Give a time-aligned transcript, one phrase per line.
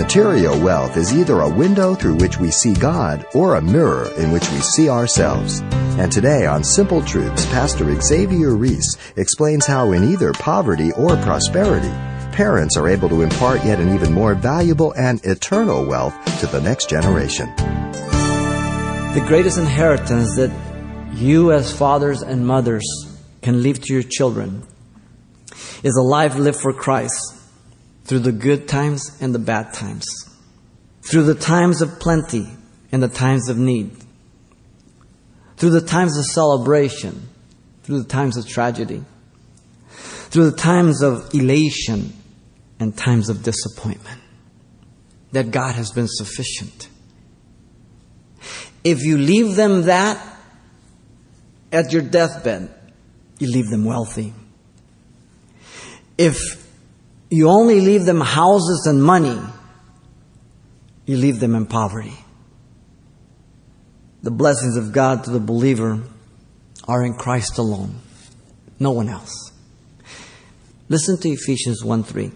[0.00, 4.32] Material wealth is either a window through which we see God or a mirror in
[4.32, 5.60] which we see ourselves.
[6.00, 11.90] And today on Simple Truths, Pastor Xavier Ries explains how in either poverty or prosperity,
[12.32, 16.62] parents are able to impart yet an even more valuable and eternal wealth to the
[16.62, 17.52] next generation.
[19.12, 20.50] The greatest inheritance that
[21.12, 22.86] you as fathers and mothers
[23.42, 24.66] can leave to your children
[25.82, 27.36] is a life lived for Christ
[28.10, 30.04] through the good times and the bad times,
[31.08, 32.44] through the times of plenty
[32.90, 33.92] and the times of need,
[35.56, 37.28] through the times of celebration,
[37.84, 39.04] through the times of tragedy,
[39.92, 42.12] through the times of elation
[42.80, 44.20] and times of disappointment.
[45.30, 46.88] That God has been sufficient.
[48.82, 50.20] If you leave them that
[51.70, 52.74] at your deathbed,
[53.38, 54.34] you leave them wealthy.
[56.18, 56.69] If
[57.30, 59.38] you only leave them houses and money,
[61.06, 62.18] you leave them in poverty.
[64.22, 66.02] The blessings of God to the believer
[66.86, 68.00] are in Christ alone,
[68.78, 69.52] no one else.
[70.88, 72.32] Listen to Ephesians 1 3.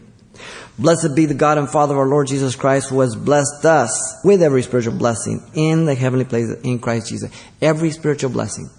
[0.79, 4.21] Blessed be the God and Father of our Lord Jesus Christ, who has blessed us
[4.25, 7.31] with every spiritual blessing in the heavenly places in Christ Jesus.
[7.61, 8.71] Every spiritual blessing.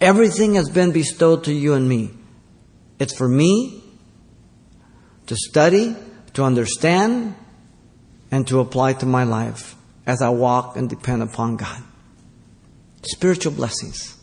[0.00, 2.10] Everything has been bestowed to you and me.
[2.98, 3.89] It's for me
[5.30, 5.94] to study,
[6.32, 7.36] to understand,
[8.32, 11.80] and to apply to my life as I walk and depend upon God.
[13.02, 14.18] Spiritual blessings.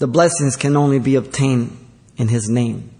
[0.00, 1.74] The blessings can only be obtained
[2.18, 2.90] in His name.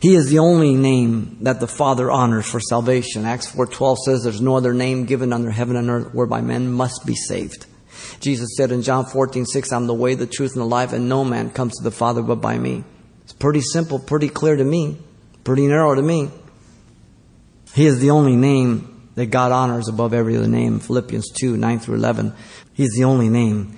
[0.00, 3.24] He is the only name that the Father honors for salvation.
[3.24, 7.06] Acts 4:12 says there's no other name given under heaven and earth whereby men must
[7.06, 7.66] be saved.
[8.18, 11.24] Jesus said in John 14:6, I'm the way, the truth, and the life, and no
[11.24, 12.82] man comes to the Father but by me.
[13.22, 14.98] It's pretty simple, pretty clear to me,
[15.44, 16.30] pretty narrow to me.
[17.74, 20.80] He is the only name that God honors above every other name.
[20.80, 22.34] Philippians 2, 9 through 11.
[22.74, 23.76] He's the only name,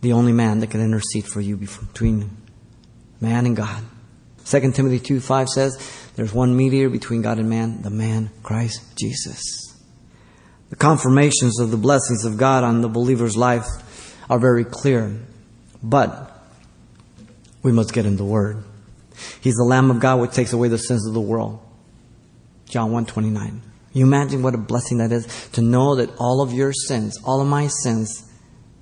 [0.00, 2.30] the only man that can intercede for you between
[3.20, 3.82] man and God.
[4.44, 8.96] 2 Timothy 2 5 says, There's one mediator between God and man, the man Christ
[8.98, 9.42] Jesus.
[10.70, 13.66] The confirmations of the blessings of God on the believer's life
[14.28, 15.16] are very clear,
[15.82, 16.30] but
[17.62, 18.64] we must get in the Word.
[19.44, 21.60] He's the Lamb of God which takes away the sins of the world.
[22.66, 23.60] John 1 29.
[23.92, 27.42] You imagine what a blessing that is to know that all of your sins, all
[27.42, 28.26] of my sins,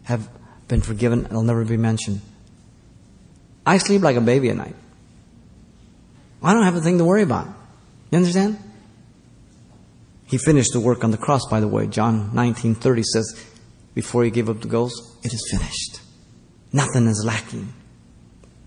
[0.05, 0.29] have
[0.69, 2.21] been forgiven and will never be mentioned.
[3.67, 4.77] I sleep like a baby at night.
[6.45, 7.49] I don't have a thing to worry about.
[8.13, 8.57] You understand?
[10.27, 11.89] He finished the work on the cross, by the way.
[11.89, 13.47] John 19:30 says,
[13.95, 14.95] before he gave up the ghost,
[15.25, 16.01] it is finished.
[16.73, 17.73] Nothing is lacking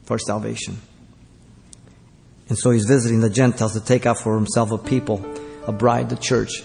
[0.03, 0.81] for salvation.
[2.47, 5.25] And so he's visiting the Gentiles to take out for himself a people,
[5.66, 6.63] a bride, the church.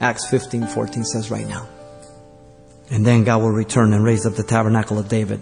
[0.00, 1.68] Acts 15, 14 says right now.
[2.90, 5.40] And then God will return and raise up the tabernacle of David.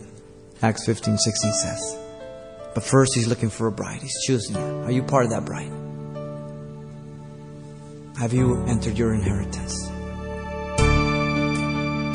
[0.62, 1.98] Acts 15, 16 says.
[2.74, 4.02] But first, he's looking for a bride.
[4.02, 4.82] He's choosing you.
[4.84, 5.72] Are you part of that bride?
[8.18, 9.88] Have you entered your inheritance?